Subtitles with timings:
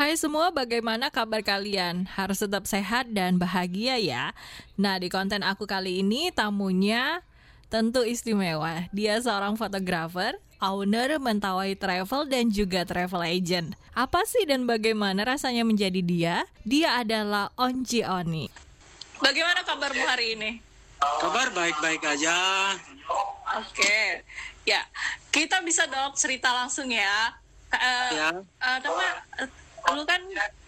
[0.00, 2.08] Hai semua, bagaimana kabar kalian?
[2.08, 4.32] Harus tetap sehat dan bahagia ya.
[4.80, 7.20] Nah, di konten aku kali ini tamunya
[7.68, 8.88] tentu istimewa.
[8.96, 13.76] Dia seorang fotografer, owner Mentawai Travel dan juga travel agent.
[13.92, 16.48] Apa sih dan bagaimana rasanya menjadi dia?
[16.64, 18.48] Dia adalah Onci Oni.
[19.20, 20.64] Bagaimana kabarmu hari ini?
[20.96, 22.72] Kabar baik-baik aja.
[23.52, 24.24] Oke,
[24.64, 24.80] ya
[25.28, 27.36] kita bisa dong cerita langsung ya.
[27.68, 28.28] Uh, ya.
[28.64, 29.06] Uh, nama,
[29.44, 29.50] uh,
[29.94, 30.22] lu kan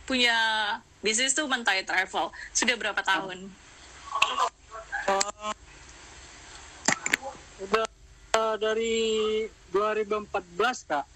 [0.06, 0.38] punya
[1.02, 2.30] bisnis tuh Mentai Travel.
[2.54, 3.50] Sudah berapa tahun?
[5.02, 5.52] Uh,
[7.62, 7.86] udah
[8.38, 11.06] uh, dari 2014 kak.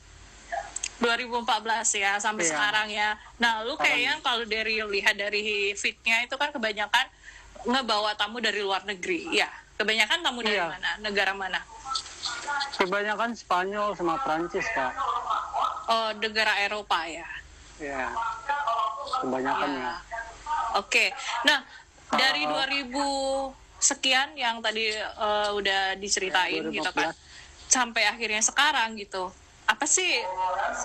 [0.96, 2.50] 2014 ya sampai iya.
[2.50, 3.08] sekarang ya.
[3.36, 7.04] Nah, lu kayaknya kalau dari lihat dari fitnya itu kan kebanyakan
[7.68, 9.28] ngebawa tamu dari luar negeri.
[9.36, 10.72] Ya, kebanyakan tamu dari iya.
[10.72, 10.90] mana?
[11.04, 11.60] Negara mana?
[12.80, 14.96] Kebanyakan Spanyol sama Prancis, Kak.
[15.86, 17.28] Oh, negara Eropa ya?
[17.76, 18.08] Ya,
[19.20, 19.80] kebanyakan ya.
[19.80, 19.94] ya.
[20.80, 21.12] Oke,
[21.44, 21.60] nah
[22.16, 27.12] dari uh, 2000 sekian yang tadi uh, udah diceritain ya, gitu kan,
[27.68, 29.28] sampai akhirnya sekarang gitu,
[29.66, 30.22] apa sih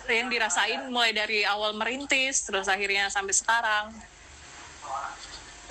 [0.10, 3.86] yang dirasain mulai dari awal merintis terus akhirnya sampai sekarang?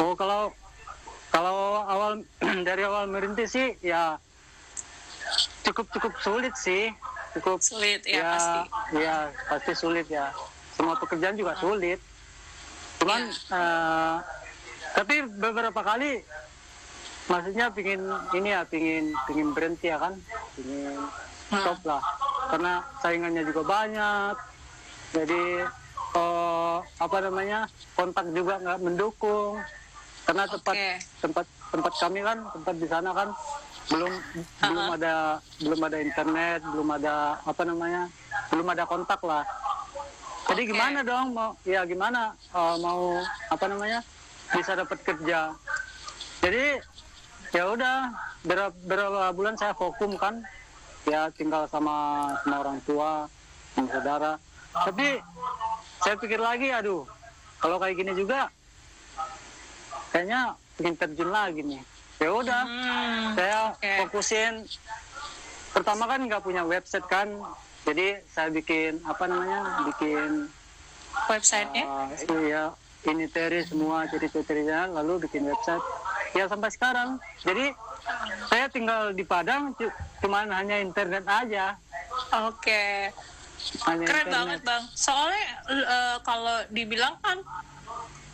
[0.00, 0.54] Oh kalau
[1.28, 2.22] kalau awal
[2.68, 4.16] dari awal merintis sih ya
[5.66, 6.90] cukup cukup sulit sih
[7.38, 8.60] cukup sulit ya, ya pasti
[8.98, 10.34] ya pasti sulit ya
[10.80, 11.60] semua pekerjaan juga hmm.
[11.60, 12.00] sulit
[13.04, 13.52] cuman ya.
[13.52, 14.16] uh,
[14.96, 16.24] tapi beberapa kali
[17.28, 18.00] maksudnya pingin
[18.32, 20.16] ini ya pingin pingin berhenti ya kan
[20.56, 21.60] pingin hmm.
[21.60, 22.00] stop lah
[22.48, 22.72] karena
[23.04, 24.34] saingannya juga banyak
[25.12, 25.68] jadi
[26.16, 29.60] uh, apa namanya kontak juga nggak mendukung
[30.24, 30.96] karena tempat okay.
[31.20, 33.28] tempat tempat kami kan tempat di sana kan
[33.90, 34.68] belum uh-huh.
[34.70, 35.14] belum ada
[35.60, 38.02] belum ada internet belum ada apa namanya
[38.48, 39.42] belum ada kontak lah
[40.50, 40.70] jadi okay.
[40.74, 43.22] gimana dong mau ya gimana uh, mau
[43.54, 44.02] apa namanya
[44.50, 45.54] bisa dapat kerja?
[46.42, 46.82] Jadi
[47.54, 48.10] ya udah
[48.42, 50.42] berapa, berapa bulan saya vakum kan?
[51.06, 53.30] Ya tinggal sama sama orang tua
[53.78, 54.32] sama saudara.
[54.74, 55.22] Tapi
[56.02, 57.06] saya pikir lagi aduh
[57.62, 58.50] kalau kayak gini juga
[60.10, 61.82] kayaknya ingin terjun lagi nih.
[62.18, 64.02] Ya udah hmm, saya okay.
[64.02, 64.66] fokusin.
[65.70, 67.30] Pertama kan nggak punya website kan
[67.84, 70.48] jadi saya bikin apa namanya bikin
[71.26, 71.84] websitenya?
[71.84, 72.08] uh,
[72.44, 72.64] iya
[73.08, 75.80] ini teri semua jadi cerita lalu bikin website.
[76.36, 77.16] Ya sampai sekarang.
[77.42, 77.72] Jadi
[78.52, 79.72] saya tinggal di Padang
[80.20, 81.74] cuman hanya internet aja.
[82.46, 82.60] Oke.
[82.60, 82.92] Okay.
[83.84, 84.32] keren internet.
[84.32, 84.82] banget bang.
[84.92, 87.40] Soalnya uh, kalau dibilang kan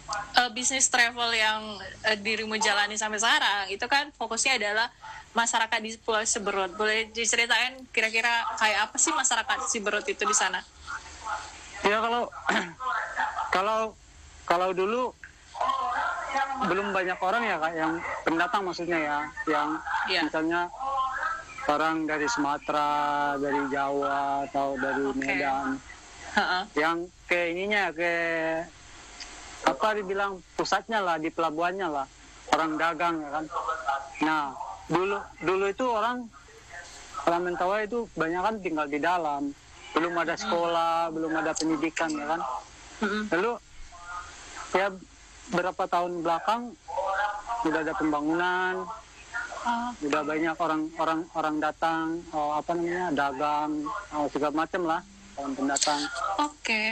[0.08, 4.88] uh, bisnis travel yang uh, dirimu jalani sampai sekarang itu kan fokusnya adalah
[5.36, 6.72] masyarakat di Pulau Siberut.
[6.74, 10.64] Boleh diceritain kira-kira kayak apa sih masyarakat Siberut itu di sana?
[11.84, 12.32] Ya kalau
[13.54, 13.78] kalau
[14.48, 15.12] kalau dulu
[16.66, 17.92] belum banyak orang ya kak yang
[18.24, 19.18] pendatang maksudnya ya
[19.48, 19.68] yang
[20.08, 20.24] yeah.
[20.24, 20.72] misalnya
[21.66, 25.18] orang dari Sumatera, dari Jawa atau dari okay.
[25.18, 26.62] Medan, uh -uh.
[26.78, 28.12] yang ke ininya ke
[29.76, 32.06] apa dibilang pusatnya lah di pelabuhannya lah.
[32.56, 33.44] Orang dagang ya kan?
[34.24, 34.42] Nah
[34.88, 36.24] dulu dulu itu orang
[37.28, 39.52] orang Mentawai itu banyak kan tinggal di dalam.
[39.92, 42.40] Belum ada sekolah belum ada pendidikan ya kan?
[43.28, 43.52] Lalu
[44.72, 44.88] ya
[45.52, 46.72] berapa tahun belakang
[47.60, 48.88] sudah ada pembangunan
[49.98, 53.82] sudah banyak orang orang orang datang oh, apa namanya dagang
[54.14, 55.00] oh, segala macam lah
[55.36, 56.00] orang pendatang.
[56.38, 56.54] Oke.
[56.62, 56.88] Okay.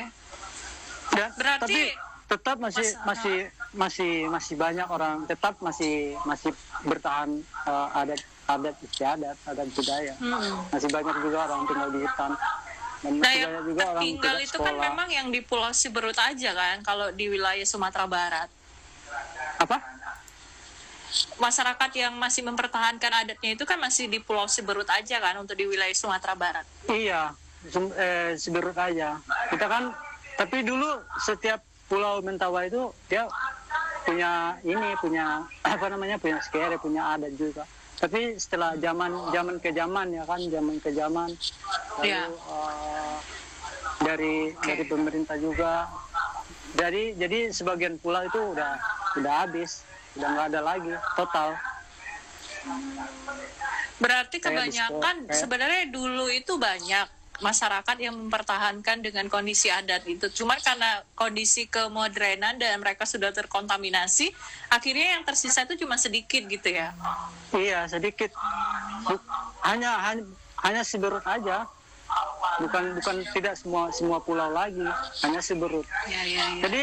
[1.14, 1.82] Dan, berarti tapi
[2.24, 3.36] tetap masih masih
[3.76, 5.28] masih masih banyak orang.
[5.28, 6.52] Tetap masih masih
[6.84, 10.14] bertahan uh, adat adat istiadat adat budaya.
[10.20, 10.68] Hmm.
[10.72, 12.32] masih banyak juga orang tinggal di hutan.
[13.04, 14.72] Dan nah, masih banyak juga orang tinggal itu kan sekolah.
[14.72, 18.48] kan memang yang di Pulau Siberut aja kan kalau di wilayah Sumatera Barat.
[19.60, 19.78] Apa?
[21.38, 25.68] Masyarakat yang masih mempertahankan adatnya itu kan masih di Pulau Siberut aja kan untuk di
[25.68, 26.66] wilayah Sumatera Barat.
[26.90, 27.32] Iya
[27.96, 29.20] eh, Siberut aja.
[29.48, 29.94] Kita kan
[30.34, 33.28] tapi dulu setiap Pulau Mentawai itu dia
[34.04, 37.64] punya ini punya apa namanya punya sekere punya adat juga
[37.98, 41.30] tapi setelah zaman zaman ke zaman ya kan zaman ke zaman
[42.02, 42.26] lalu yeah.
[42.50, 43.16] uh,
[44.02, 44.76] dari okay.
[44.76, 45.88] dari pemerintah juga
[46.74, 48.76] jadi jadi sebagian pulau itu udah
[49.14, 49.86] udah habis
[50.18, 51.48] udah nggak ada lagi total
[54.02, 57.06] berarti kebanyakan sebenarnya dulu itu banyak
[57.42, 60.30] masyarakat yang mempertahankan dengan kondisi adat itu.
[60.30, 64.30] Cuma karena kondisi kemodernan dan mereka sudah terkontaminasi,
[64.70, 66.94] akhirnya yang tersisa itu cuma sedikit gitu ya.
[67.50, 68.30] Iya, sedikit.
[69.66, 70.24] Hanya hanya
[70.62, 71.66] hanya Siberut aja.
[72.54, 74.78] bukan bukan tidak semua semua pulau lagi
[75.26, 76.62] hanya Siberut Ya, ya, ya.
[76.62, 76.82] Jadi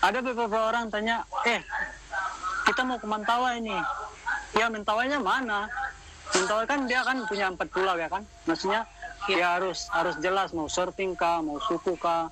[0.00, 1.60] ada beberapa orang tanya, eh
[2.64, 3.76] kita mau ke Mentawai ini.
[4.56, 5.68] Ya Mentawainya mana?
[6.32, 8.24] Mentawai kan dia kan punya empat pulau ya kan.
[8.48, 8.88] Maksudnya
[9.30, 12.30] ya harus harus jelas mau surfing kah, mau suku kah.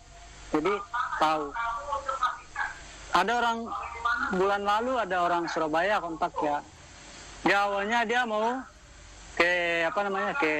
[0.55, 0.71] Jadi
[1.19, 1.51] tahu.
[3.15, 3.59] Ada orang
[4.35, 6.63] bulan lalu ada orang Surabaya kontak ya.
[7.45, 8.63] Dia awalnya dia mau
[9.35, 10.53] ke apa namanya ke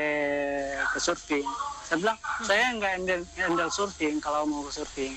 [0.95, 1.47] ke surfing.
[1.87, 5.15] Saya bilang saya nggak handle, handle surfing kalau mau ke surfing.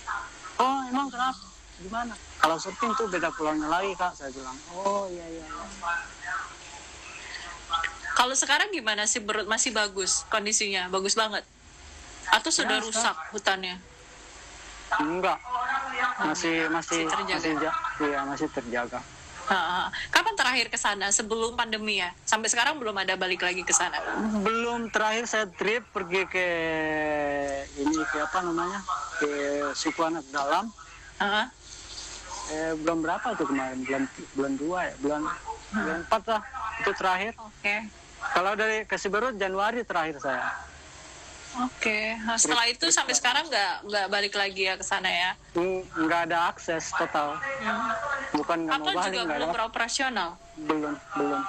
[0.61, 1.41] Oh emang kenapa?
[1.81, 2.13] Gimana?
[2.37, 4.13] Kalau surfing tuh beda pulaunya lagi kak.
[4.13, 4.57] Saya bilang.
[4.77, 5.45] Oh iya iya.
[5.45, 6.16] iya.
[8.17, 9.45] Kalau sekarang gimana sih Berut?
[9.45, 10.89] Masih bagus kondisinya?
[10.89, 11.45] Bagus banget?
[12.27, 13.77] Atau sudah Ya, rusak hutannya?
[14.97, 15.37] Enggak.
[16.17, 17.37] Masih masih Masih terjaga.
[17.37, 17.53] masih
[18.01, 18.99] iya masih terjaga.
[19.47, 21.07] Ha, Kapan terakhir ke sana?
[21.07, 22.11] Sebelum pandemi ya?
[22.25, 23.95] Sampai sekarang belum ada balik lagi ke sana?
[24.41, 26.47] Belum terakhir saya trip pergi ke
[27.77, 28.81] ini ke apa namanya
[29.21, 29.31] ke
[29.71, 30.67] suku anak dalam.
[31.21, 31.47] Ha?
[32.49, 33.85] Eh, belum berapa tuh kemarin?
[33.85, 34.03] Bulan
[34.33, 34.93] bulan dua ya?
[34.99, 35.21] Bulan
[35.69, 36.41] bulan empat lah
[36.79, 37.31] itu terakhir.
[37.39, 37.75] Oke.
[38.17, 40.45] Kalau dari ke Siberut Januari terakhir saya.
[41.57, 42.13] Oke.
[42.21, 45.31] Nah, setelah itu sampai sekarang nggak nggak balik lagi ya ke sana ya?
[45.57, 47.39] Hmm, nggak ada akses total.
[48.35, 50.29] Bukan nggak mau balik, juga belum beroperasional?
[50.53, 51.41] Belum, belum.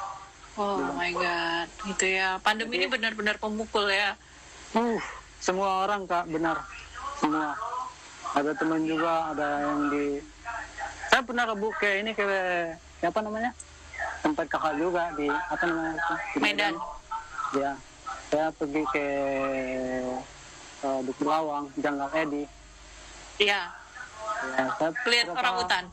[0.59, 2.41] Oh my god, gitu ya.
[2.41, 4.17] Pandemi ini benar-benar pemukul ya.
[4.73, 4.97] Uh,
[5.39, 6.57] semua orang kak benar,
[7.21, 7.53] semua.
[8.33, 10.25] Ada teman juga, ada yang di.
[11.09, 12.25] Saya pernah ke Bu- ke ini ke
[13.01, 13.55] apa namanya
[14.23, 15.95] tempat kakak juga di apa namanya?
[16.35, 16.75] Di Medan.
[17.57, 17.73] Ya,
[18.29, 19.07] saya pergi ke
[20.85, 22.45] uh, Duku Lawang, Janggal Edi.
[23.39, 23.71] Iya,
[24.39, 25.85] Ya, saya lihat orang hutan.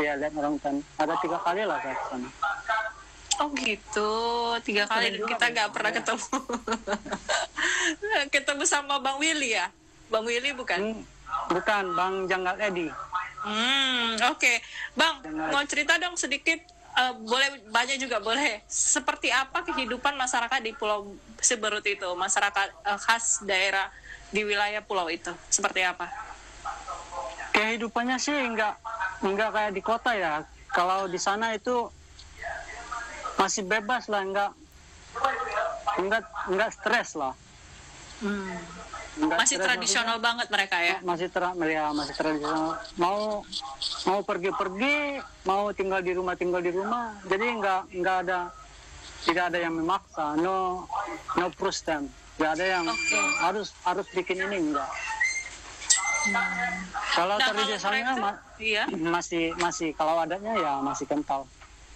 [0.00, 0.74] Iya, lihat orang hutan.
[0.96, 2.28] Ada tiga kali lah saya ke sana.
[3.40, 4.12] Oh gitu,
[4.62, 6.36] tiga kali dan kita nggak pernah ketemu.
[8.34, 9.72] ketemu sama Bang Willy ya?
[10.12, 10.78] Bang Willy bukan?
[10.78, 11.00] Hmm,
[11.48, 12.88] bukan, Bang Janggal Edi.
[13.42, 14.52] Hmm, oke.
[14.94, 16.60] Bang, mau cerita dong sedikit,
[16.98, 18.60] eh, boleh banyak juga boleh.
[18.68, 22.08] Seperti apa kehidupan masyarakat di Pulau Siberut itu?
[22.16, 23.88] Masyarakat eh, khas daerah
[24.32, 26.08] di wilayah pulau itu, seperti apa?
[27.52, 28.74] kehidupannya sih nggak
[29.22, 30.40] nggak kayak di kota ya
[30.72, 31.92] kalau di sana itu
[33.36, 34.50] masih bebas lah nggak
[36.00, 37.36] nggak nggak stres lah
[38.22, 38.54] Hmm.
[39.12, 40.96] Nggak Masih stres, tradisional banget mereka ya?
[40.98, 43.44] maksudnya masih ter ya masih tradisional mau
[44.02, 44.96] mau pergi-pergi
[45.44, 48.40] mau tinggal di rumah tinggal di rumah jadi nggak nggak ada
[49.22, 50.88] tidak ada yang memaksa no
[51.36, 52.08] no push them
[52.40, 53.20] nggak ada yang Oke.
[53.38, 54.88] harus harus bikin ini enggak
[57.12, 58.84] kalau Nah, tradisionalnya ma- Iya.
[58.88, 61.44] masih masih kalau adanya ya masih kental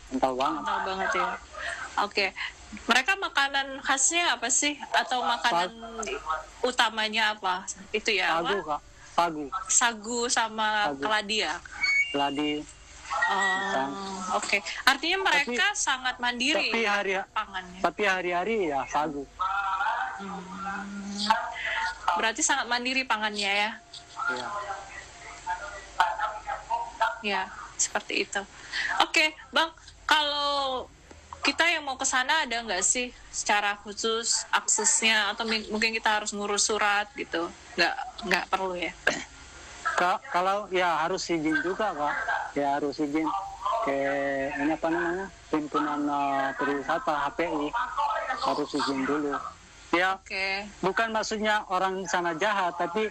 [0.07, 1.29] kental banget Kental banget ya.
[2.03, 2.27] Oke.
[2.84, 4.76] Mereka makanan khasnya apa sih?
[4.93, 5.73] Atau makanan
[6.61, 7.64] utamanya apa?
[7.90, 8.76] Itu ya sagu apa?
[8.76, 8.81] kak
[9.17, 11.00] sagu Sagu sama Sagu.
[11.00, 11.56] keladi ya?
[12.12, 12.52] geladi
[13.26, 14.58] Oh, oke.
[14.84, 17.81] Artinya mereka sangat mandiri tapi ya hari pangannya.
[17.81, 19.25] tapi hari-hari ya sagu
[22.17, 23.70] Berarti sangat mandiri pangannya ya.
[24.31, 24.49] ya
[27.25, 27.43] Ya,
[27.75, 28.40] seperti itu.
[29.02, 29.72] Oke, Bang,
[30.05, 30.87] kalau
[31.46, 36.34] kita yang mau ke sana ada nggak sih secara khusus aksesnya atau mungkin kita harus
[36.34, 37.46] ngurus surat gitu?
[37.78, 37.94] Nggak,
[38.26, 38.90] nggak perlu ya?
[39.94, 42.14] Kak, kalau ya harus izin juga kak
[42.58, 43.24] ya harus izin
[43.86, 43.96] ke
[44.58, 47.70] ini apa namanya pimpinan uh, perwisata HPI
[48.43, 49.32] harus izin dulu
[49.94, 50.67] ya Oke.
[50.82, 53.08] bukan maksudnya orang di sana jahat tapi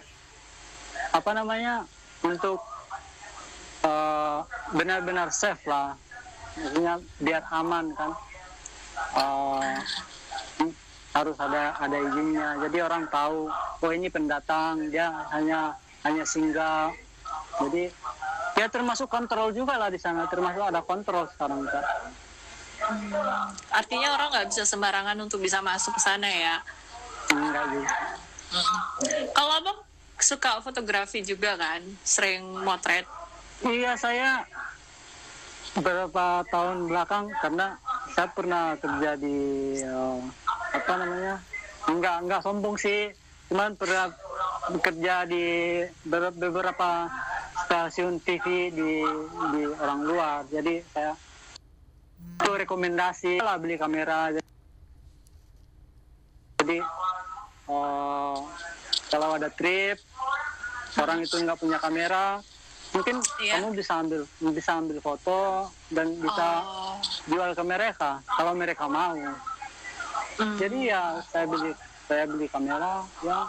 [1.10, 1.88] apa namanya
[2.20, 2.60] untuk
[3.82, 4.44] uh,
[4.76, 5.96] benar-benar safe lah
[6.54, 8.10] maksudnya biar aman kan
[9.16, 9.76] Uh,
[11.16, 12.60] harus ada ada izinnya.
[12.60, 13.48] Jadi orang tahu
[13.80, 15.72] oh ini pendatang dia hanya
[16.04, 16.92] hanya singgah.
[17.64, 17.88] Jadi
[18.60, 20.28] ya termasuk kontrol juga lah di sana.
[20.28, 21.84] Termasuk ada kontrol sekarang kak.
[23.72, 26.56] Artinya orang nggak bisa sembarangan untuk bisa masuk ke sana ya.
[27.32, 27.96] enggak juga.
[29.34, 29.78] Kalau abang
[30.20, 33.08] suka fotografi juga kan, sering motret.
[33.64, 34.44] Iya saya
[35.74, 37.76] beberapa tahun belakang karena
[38.16, 39.36] saya pernah kerja di
[39.76, 40.20] eh,
[40.72, 41.36] apa namanya?
[41.84, 43.12] Enggak enggak sombong sih.
[43.52, 44.08] Cuman pernah
[44.72, 45.44] bekerja di
[46.08, 47.12] ber- beberapa
[47.68, 49.04] stasiun TV di
[49.52, 50.48] di orang luar.
[50.48, 51.12] Jadi saya
[52.40, 54.32] itu rekomendasi lah beli kamera.
[56.64, 56.80] Jadi
[57.68, 58.36] eh,
[59.12, 60.00] kalau ada trip
[60.96, 62.40] orang itu nggak punya kamera
[62.88, 63.52] mungkin Iya.
[63.56, 65.40] kamu bisa ambil bisa ambil foto
[65.88, 66.96] dan bisa Oh.
[67.26, 69.14] jual ke mereka kalau mereka mau
[70.36, 70.56] Hmm.
[70.56, 71.72] jadi ya saya beli
[72.04, 73.48] saya beli kamera ya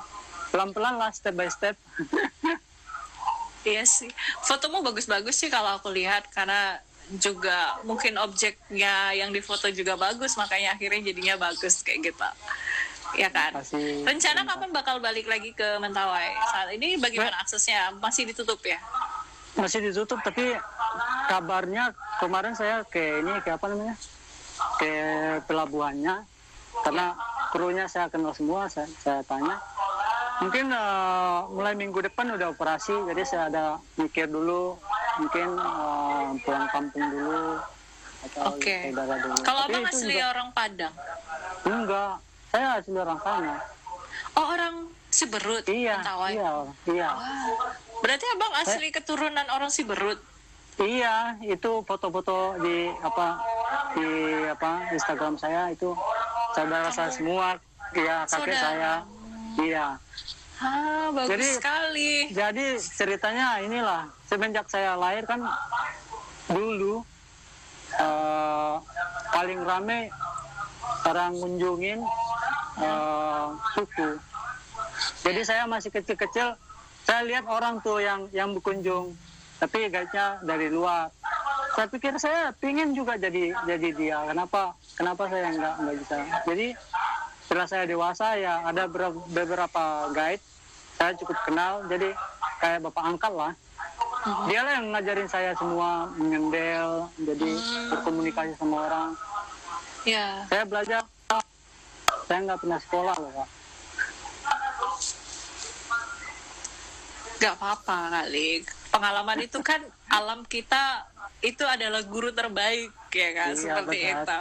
[0.49, 1.75] pelan-pelan lah step by step
[3.63, 4.07] Iya sih.
[4.41, 6.79] Fotomu bagus-bagus sih kalau aku lihat karena
[7.13, 12.29] juga mungkin objeknya yang difoto juga bagus makanya akhirnya jadinya bagus kayak gitu.
[13.15, 13.51] Ya kan.
[13.53, 16.31] Kasih- Rencana kapan bakal balik lagi ke Mentawai?
[16.47, 17.91] Saat ini bagaimana aksesnya?
[17.97, 18.79] Masih ditutup ya?
[19.57, 20.53] Masih ditutup tapi
[21.27, 23.95] kabarnya kemarin saya ke ini ke apa namanya
[24.75, 24.91] ke
[25.43, 26.15] pelabuhannya
[26.79, 27.05] karena
[27.49, 29.57] krunya saya kenal semua saya, saya tanya
[30.37, 34.77] mungkin eh, mulai minggu depan udah operasi jadi saya ada mikir dulu
[35.17, 37.57] mungkin eh, pulang kampung dulu
[38.19, 38.77] atau Oke.
[38.87, 40.93] saudara dulu Kalau abang asli juga- orang Padang?
[41.63, 42.13] enggak
[42.47, 43.55] saya asli orang sana
[44.33, 44.75] Oh orang
[45.07, 46.31] Siberut, iya Mentawai.
[46.31, 46.51] iya
[46.87, 47.09] iya
[47.99, 50.19] berarti abang asli keturunan orang Siberut.
[50.77, 53.41] Iya, itu foto-foto di apa
[53.97, 54.09] di
[54.45, 55.89] apa Instagram saya itu
[56.53, 57.57] saudara saya semua,
[57.97, 58.61] iya kakek Saudara.
[58.61, 58.93] saya,
[59.57, 59.87] iya.
[60.57, 62.11] Ah, bagus Jadi- sekali.
[62.29, 65.41] Jadi ceritanya inilah semenjak saya lahir kan
[66.49, 67.01] dulu
[67.97, 68.75] eh,
[69.33, 70.13] paling rame
[71.09, 72.05] orang kunjungin
[72.77, 74.09] eh, suku.
[75.25, 76.53] Jadi saya masih kecil-kecil,
[77.07, 79.15] saya lihat orang tuh yang yang berkunjung,
[79.63, 81.07] tapi guide-nya dari luar.
[81.71, 84.19] Saya pikir saya pingin juga jadi jadi dia.
[84.27, 86.15] Kenapa kenapa saya nggak nggak bisa?
[86.43, 86.67] Jadi
[87.47, 88.91] setelah saya dewasa ya ada
[89.31, 90.43] beberapa, guide
[90.99, 92.11] saya cukup kenal, jadi
[92.59, 93.53] kayak bapak angkat lah.
[94.51, 97.49] Dia lah yang ngajarin saya semua mengendel, jadi
[97.95, 99.09] berkomunikasi sama orang.
[100.03, 101.01] Ya, Saya belajar,
[102.27, 103.56] saya nggak pernah sekolah loh pak.
[107.37, 108.63] Gak apa-apa kali.
[108.89, 109.79] Pengalaman itu kan
[110.09, 111.05] alam kita
[111.45, 114.23] itu adalah guru terbaik ya kan Iya, seperti benar.
[114.25, 114.39] itu.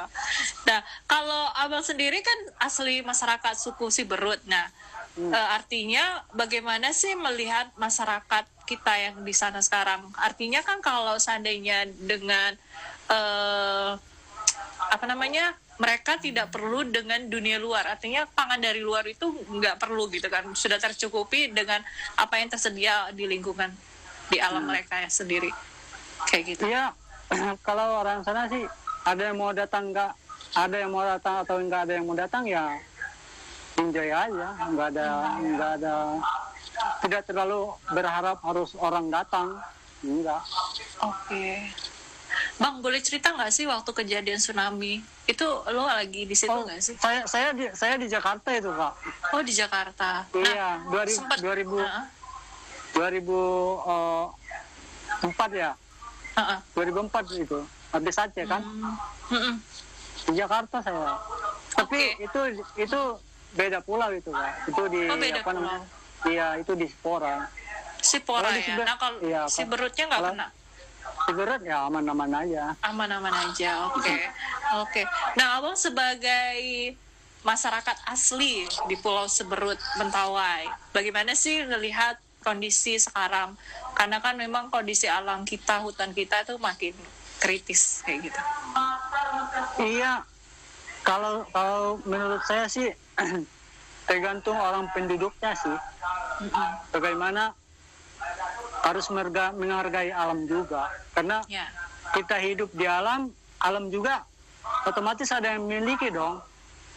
[0.65, 4.41] Nah, kalau abang sendiri kan asli masyarakat suku Siberut.
[4.49, 4.69] Nah,
[5.17, 5.33] Hmm.
[5.33, 10.13] eh, artinya bagaimana sih melihat masyarakat kita yang di sana sekarang?
[10.13, 12.53] Artinya kan kalau seandainya dengan
[13.09, 13.91] eh,
[14.87, 17.85] apa namanya mereka tidak perlu dengan dunia luar.
[17.89, 20.49] Artinya pangan dari luar itu nggak perlu gitu kan.
[20.57, 21.85] Sudah tercukupi dengan
[22.17, 23.73] apa yang tersedia di lingkungan
[24.33, 25.53] di alam mereka ya sendiri.
[26.27, 26.65] Kayak gitu.
[26.69, 26.93] Iya,
[27.67, 28.65] kalau orang sana sih
[29.05, 30.13] ada yang mau datang nggak,
[30.57, 32.65] ada yang mau datang atau nggak ada yang mau datang ya
[33.77, 35.95] enjoy aja, nggak ada nggak ada
[37.05, 39.57] tidak terlalu berharap harus orang datang,
[40.01, 40.41] enggak.
[41.05, 41.45] oke
[42.57, 46.81] bang boleh cerita nggak sih waktu kejadian tsunami itu lo lagi di situ Oh, nggak
[46.81, 48.93] sih saya saya di saya di Jakarta itu kak.
[49.31, 52.03] oh di Jakarta Iya, 2000 sempat 2000 Heeh,
[52.97, 55.71] 2004 ya,
[56.35, 56.59] heeh.
[56.73, 57.59] 2004 itu
[57.91, 58.61] habis Aceh kan.
[58.61, 58.95] Hmm,
[59.31, 59.55] mm-mm.
[60.27, 61.17] di Jakarta saya.
[61.73, 62.39] Tapi itu
[62.75, 63.01] itu
[63.53, 64.53] beda pulau itu Kak.
[64.67, 65.85] Itu di Oh, beda apa namanya?
[65.85, 66.27] pulau.
[66.27, 67.47] Iya, itu di Spora.
[67.99, 70.47] si Pora Kalau di ya nah kalau iya, si berutnya nggak kena
[71.25, 72.77] Siberat ya aman-aman aja.
[72.85, 74.17] aman-aman aja oke
[74.85, 75.03] oke
[75.35, 76.93] nah abang sebagai
[77.41, 83.57] masyarakat asli di Pulau Seberut Mentawai bagaimana sih melihat kondisi sekarang
[83.97, 86.93] karena kan memang kondisi alam kita hutan kita tuh makin
[87.41, 88.41] kritis kayak gitu
[89.77, 90.25] Iya.
[91.01, 92.91] Kalau kalau menurut saya sih
[94.09, 95.77] tergantung orang penduduknya sih.
[96.91, 97.55] Bagaimana
[98.87, 100.87] harus merga- menghargai alam juga.
[101.11, 101.67] Karena ya.
[102.15, 104.23] kita hidup di alam, alam juga
[104.87, 106.39] otomatis ada yang memiliki dong.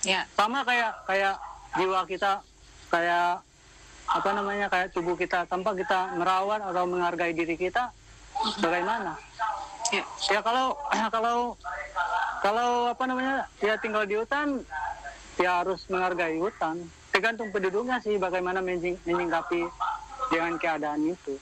[0.05, 0.21] ya.
[0.37, 1.35] Sama kayak kayak
[1.73, 2.45] jiwa kita
[2.93, 3.41] kayak
[4.09, 5.49] apa namanya kayak tubuh kita.
[5.49, 7.89] Tanpa kita merawat atau menghargai diri kita
[8.61, 9.17] bagaimana?
[9.89, 10.05] Ya.
[10.29, 10.77] Ya kalau
[11.15, 11.57] kalau
[12.45, 14.61] kalau apa namanya ya tinggal di hutan
[15.41, 16.85] ya harus menghargai hutan.
[17.09, 19.65] Tergantung penduduknya sih bagaimana menying- menyingkapi
[20.29, 21.41] dengan keadaan itu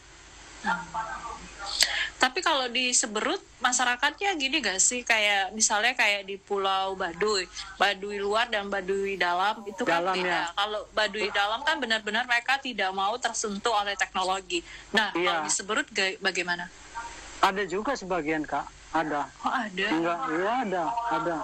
[2.17, 7.45] Tapi kalau di Seberut masyarakatnya gini gak sih kayak misalnya kayak di Pulau Baduy,
[7.75, 10.25] Baduy luar dan Baduy dalam itu kan Dalam, beda.
[10.25, 10.43] ya.
[10.51, 14.65] Kalau Baduy dalam kan benar-benar mereka tidak mau tersentuh oleh teknologi.
[14.89, 15.29] Nah, Iya.
[15.29, 16.65] kalau di Seberut ga- bagaimana?
[17.37, 19.85] ada juga sebagian kak ada Oh ada.
[19.87, 21.35] Enggak, iya ada, ada.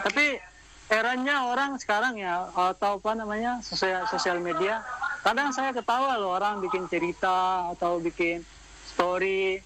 [0.00, 0.40] Tapi
[0.86, 4.80] eranya orang sekarang ya atau apa namanya sosial sosial media.
[5.24, 8.44] Kadang saya ketawa loh orang bikin cerita atau bikin
[8.84, 9.56] story.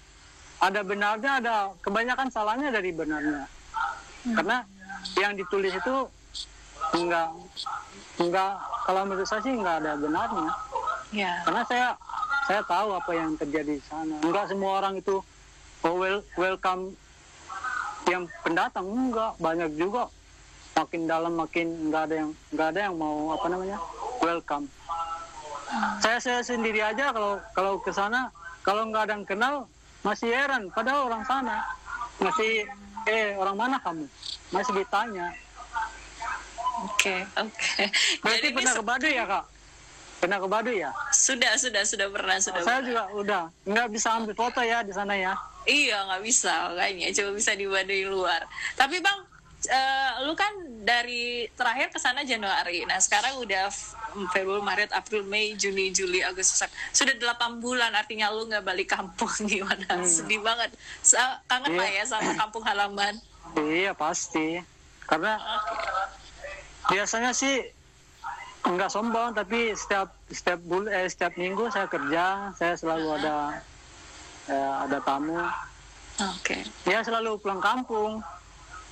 [0.59, 3.43] Ada benarnya, ada kebanyakan salahnya dari benarnya.
[4.23, 4.63] Karena
[5.19, 5.95] yang ditulis itu
[6.95, 7.31] enggak
[8.19, 8.51] enggak
[8.83, 10.49] kalau menurut saya sih enggak ada benarnya
[11.09, 11.41] Ya.
[11.41, 11.87] karena saya
[12.45, 14.19] saya tahu apa yang terjadi di sana.
[14.21, 15.23] Enggak semua orang itu
[15.81, 16.93] oh, wel- welcome
[18.05, 20.11] yang pendatang enggak banyak juga
[20.75, 23.77] makin dalam makin enggak ada yang enggak ada yang mau apa namanya
[24.19, 24.65] welcome.
[26.01, 28.29] Saya saya sendiri aja kalau kalau ke sana
[28.65, 29.55] kalau nggak ada yang kenal
[30.01, 31.61] masih heran padahal orang sana
[32.19, 32.65] masih
[33.07, 34.05] eh orang mana kamu
[34.51, 35.29] masih ditanya
[36.79, 37.83] Oke, oke.
[38.23, 39.45] berarti Jadi ini pernah ke Baduy ya kak
[40.19, 42.87] pernah ke Baduy ya sudah, sudah, sudah pernah, sudah saya pernah.
[42.87, 45.35] juga udah nggak bisa ambil foto ya di sana ya
[45.67, 48.41] Iya nggak bisa makanya cuma bisa di Baduy luar.
[48.73, 49.19] Tapi bang,
[49.67, 50.49] eh, lu kan
[50.81, 52.87] dari terakhir ke sana Januari.
[52.87, 53.67] Nah sekarang udah
[54.29, 56.61] Februari, Maret, April, Mei, Juni, Juli, Agustus.
[56.89, 60.01] Sudah 8 bulan artinya lu nggak balik kampung gimana?
[60.01, 60.73] Sedih banget.
[61.45, 61.79] Kangen Iya.
[61.79, 63.15] lah ya sama kampung halaman.
[63.57, 64.61] iya pasti
[65.03, 65.41] karena
[66.85, 67.65] biasanya sih
[68.61, 73.35] nggak sombong tapi setiap setiap bul eh, setiap minggu saya kerja saya selalu ada
[74.45, 75.41] eh, ada tamu
[76.19, 76.61] Oke.
[76.85, 78.21] ya selalu pulang kampung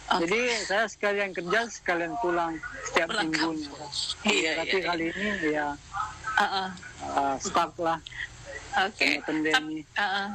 [0.08, 0.24] Oke.
[0.24, 2.56] jadi saya sekalian kerja sekalian pulang
[2.88, 3.68] setiap Pulang minggunya
[4.24, 5.68] Iya, tapi iya, kali ini ya
[6.38, 6.70] Uh-uh.
[7.12, 8.00] uh, stuck lah
[8.78, 9.26] Oke.
[9.26, 9.82] Pandemi.
[9.90, 10.28] Tap- uh-uh.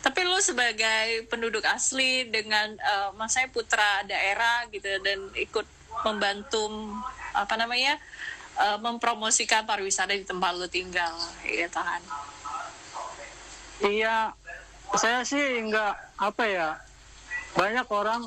[0.00, 5.68] Tapi lu sebagai penduduk asli dengan uh, maksudnya putra daerah gitu dan ikut
[6.08, 6.64] membantu
[7.36, 8.00] apa namanya
[8.56, 11.12] uh, mempromosikan pariwisata di tempat lu tinggal,
[11.44, 12.00] ya tahan.
[13.84, 14.32] iya
[14.96, 16.68] saya sih nggak apa ya
[17.52, 18.24] banyak orang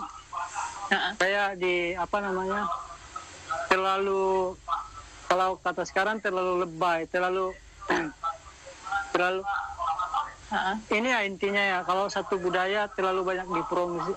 [0.92, 1.13] Uh-uh.
[1.20, 2.68] saya di apa namanya
[3.72, 4.54] terlalu
[5.32, 7.56] kalau kata sekarang terlalu lebay terlalu
[9.13, 9.42] terlalu
[10.54, 10.78] Uh-uh.
[10.94, 14.13] ini ya intinya ya kalau satu budaya terlalu banyak dipromosi,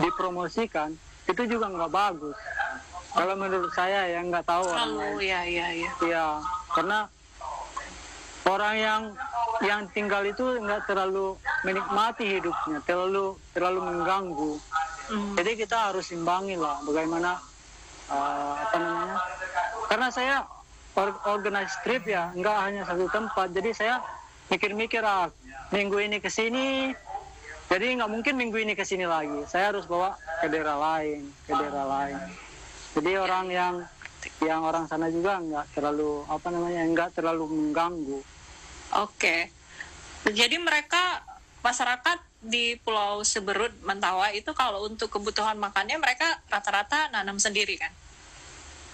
[0.00, 0.94] dipromosikan
[1.26, 2.36] itu juga nggak bagus
[3.16, 5.90] kalau menurut saya ya nggak tahu orang lain ya ya ya.
[6.04, 6.26] ya
[6.72, 7.08] karena
[8.46, 9.02] orang yang
[9.64, 11.34] yang tinggal itu nggak terlalu
[11.64, 14.52] menikmati hidupnya terlalu terlalu mengganggu
[15.06, 15.38] Hmm.
[15.38, 17.38] jadi kita harus imbangi lah bagaimana
[18.10, 19.16] uh, apa namanya.
[19.86, 20.36] Karena saya
[20.98, 23.54] or- organize trip ya nggak hanya satu tempat.
[23.54, 24.02] Jadi saya
[24.50, 25.30] mikir-mikir ah
[25.70, 26.90] minggu ini ke sini.
[27.66, 29.46] Jadi nggak mungkin minggu ini ke sini lagi.
[29.50, 32.18] Saya harus bawa ke daerah lain ke daerah lain.
[32.94, 33.74] Jadi orang yang
[34.42, 38.20] yang orang sana juga nggak terlalu apa namanya nggak terlalu mengganggu.
[39.02, 39.50] Oke.
[40.26, 41.22] Jadi mereka
[41.62, 47.90] masyarakat di Pulau Seberut Mentawa itu kalau untuk kebutuhan makannya mereka rata-rata nanam sendiri kan?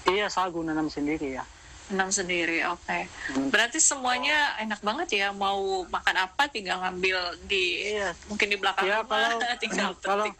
[0.05, 1.45] iya sagu nanam sendiri ya
[1.85, 2.99] Nanam sendiri, oke.
[3.29, 3.53] Hmm.
[3.53, 5.29] Berarti semuanya enak banget ya.
[5.29, 8.17] Mau makan apa tinggal ngambil di Iya.
[8.27, 10.35] mungkin di belakang ya rumah, kalau tinggal kalau petik.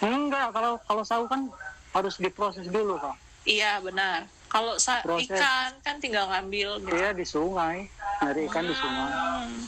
[0.00, 1.52] enggak kalau kalau sagu kan
[1.92, 3.12] harus diproses dulu kak
[3.44, 4.24] Iya benar.
[4.46, 5.28] Kalau sa- Proses.
[5.28, 6.92] ikan kan tinggal ngambil gitu.
[6.92, 7.84] Iya di sungai,
[8.20, 9.10] nyari ikan di sungai.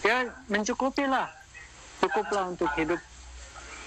[0.00, 1.28] Ya mencukupi lah,
[2.02, 3.00] cukup lah untuk hidup.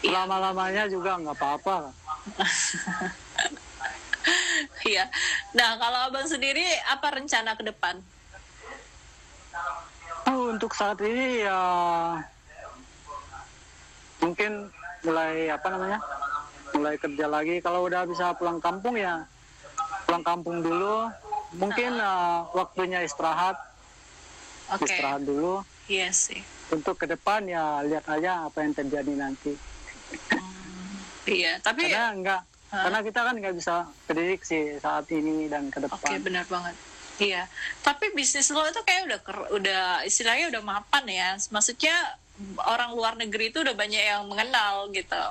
[0.02, 0.24] Iya.
[0.24, 1.78] Lama-lamanya juga nggak apa-apa.
[4.86, 5.06] Iya.
[5.54, 8.02] Nah kalau abang sendiri apa rencana ke depan?
[10.30, 11.62] Oh, untuk saat ini ya
[14.22, 14.70] mungkin
[15.06, 16.00] mulai apa namanya,
[16.74, 17.62] mulai kerja lagi.
[17.62, 19.26] Kalau udah bisa pulang kampung ya
[20.06, 21.10] pulang kampung dulu.
[21.58, 23.58] Mungkin eh, waktunya istirahat,
[24.74, 24.86] Oke.
[24.86, 25.66] istirahat dulu.
[25.90, 26.42] Iya sih.
[26.74, 29.54] Untuk ke depan ya lihat aja apa yang terjadi nanti.
[31.26, 31.62] Iya.
[31.62, 36.22] Tapi karena enggak karena kita kan nggak bisa prediksi saat ini dan ke Oke, depan
[36.22, 36.76] benar banget.
[37.22, 37.48] Iya.
[37.82, 39.20] Tapi bisnis lo itu kayak udah
[39.56, 41.30] udah istilahnya udah mapan ya.
[41.54, 41.96] Maksudnya
[42.68, 45.22] orang luar negeri itu udah banyak yang mengenal gitu.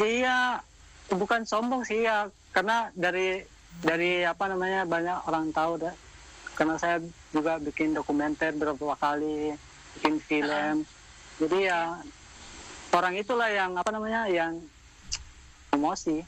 [0.00, 0.62] Iya
[1.10, 3.42] bukan sombong sih ya karena dari
[3.82, 5.94] dari apa namanya banyak orang tahu dah
[6.54, 7.02] karena saya
[7.34, 9.54] juga bikin dokumenter beberapa kali
[9.98, 10.74] bikin film
[11.40, 11.80] jadi ya
[12.94, 14.60] orang itulah yang apa namanya yang
[15.70, 16.22] promosi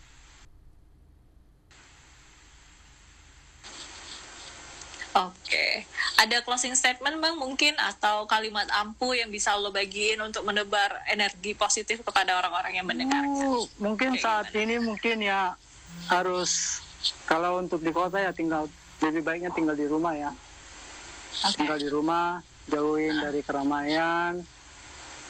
[5.13, 5.85] Oke.
[6.17, 11.53] Ada closing statement Bang mungkin atau kalimat ampuh yang bisa lo bagiin untuk menebar energi
[11.53, 13.29] positif kepada orang-orang yang mendengarkan.
[13.29, 15.53] Uh, mungkin Kayak saat ini mungkin ya
[16.09, 16.81] harus
[17.29, 18.73] kalau untuk di kota ya tinggal
[19.03, 20.31] lebih baiknya tinggal di rumah ya
[21.45, 21.61] Oke.
[21.61, 22.41] tinggal di rumah
[22.73, 24.41] jauhin dari keramaian.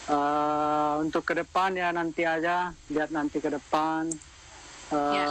[0.03, 4.11] Eh, untuk ke depan ya nanti aja lihat nanti ke depan.
[4.91, 5.27] Eh, Ya.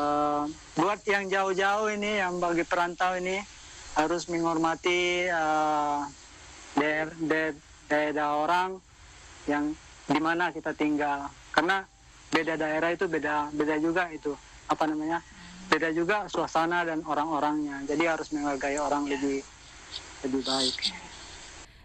[0.76, 3.40] buat yang jauh-jauh ini yang bagi perantau ini
[3.96, 6.00] harus menghormati eh,
[6.76, 8.80] daer- daer- daerah orang
[9.48, 9.76] yang
[10.08, 11.28] di mana kita tinggal.
[11.52, 11.84] Karena
[12.32, 14.32] beda daerah itu beda beda juga itu
[14.68, 15.20] apa namanya?
[15.68, 17.84] Beda juga suasana dan orang-orangnya.
[17.88, 19.44] Jadi harus menghargai orang lebih
[20.24, 20.76] lebih baik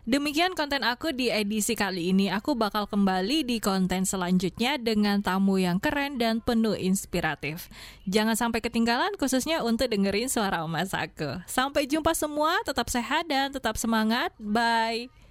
[0.06, 2.30] Demikian konten aku di edisi kali ini.
[2.30, 7.66] Aku bakal kembali di konten selanjutnya dengan tamu yang keren dan penuh inspiratif.
[8.06, 11.42] Jangan sampai ketinggalan khususnya untuk dengerin suara emas aku.
[11.50, 14.30] Sampai jumpa semua, tetap sehat dan tetap semangat.
[14.38, 15.25] Bye.